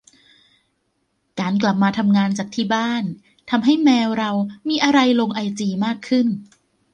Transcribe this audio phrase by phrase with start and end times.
[1.39, 3.03] การกลับมาทำงานจากที่บ้าน
[3.49, 4.31] ทำให้แมวเรา
[4.69, 6.27] มีอะไรลงไอจีมากขึ้น